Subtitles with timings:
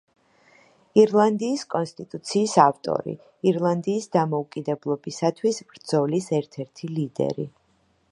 [0.99, 3.13] ირლანდიის კონსტიტუციის ავტორი,
[3.51, 7.47] ირლანდიის დამოუკიდებლობისათვის ბრძოლის ერთ-ერთი ლიდერი.